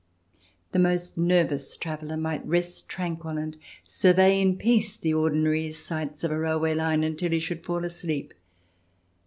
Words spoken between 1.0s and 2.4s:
nervous traveller